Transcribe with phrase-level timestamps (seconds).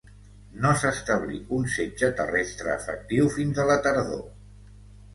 [0.63, 4.29] No s'establí un setge terrestre efectiu fins a la tardor.